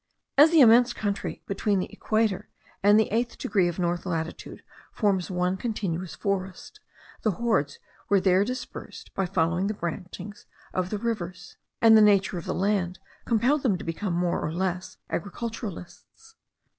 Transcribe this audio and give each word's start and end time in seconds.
As 0.35 0.49
the 0.49 0.61
immense 0.61 0.93
country 0.93 1.43
between 1.45 1.77
the 1.77 1.93
equator 1.93 2.49
and 2.81 2.99
the 2.99 3.11
eighth 3.11 3.37
degree 3.37 3.67
of 3.67 3.77
north 3.77 4.03
latitude 4.03 4.63
forms 4.91 5.29
one 5.29 5.57
continuous 5.57 6.15
forest, 6.15 6.79
the 7.21 7.33
hordes 7.33 7.77
were 8.09 8.19
there 8.19 8.43
dispersed 8.43 9.13
by 9.13 9.27
following 9.27 9.67
the 9.67 9.75
branchings 9.75 10.47
of 10.73 10.89
the 10.89 10.97
rivers, 10.97 11.55
and 11.83 11.95
the 11.95 12.01
nature 12.01 12.39
of 12.39 12.45
the 12.45 12.55
land 12.55 12.97
compelled 13.25 13.61
them 13.61 13.77
to 13.77 13.83
become 13.83 14.13
more 14.13 14.43
or 14.43 14.51
less 14.51 14.97
agriculturists. 15.11 16.33